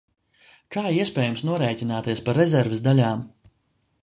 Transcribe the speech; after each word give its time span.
Kā 0.75 0.83
iespējams 1.01 1.45
norēķināties 1.49 2.25
par 2.31 2.41
rezerves 2.43 2.83
daļām? 2.89 3.23